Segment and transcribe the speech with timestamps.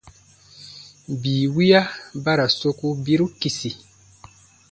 [1.21, 1.81] Bii wiya
[2.23, 3.69] ba ra soku biru kisi.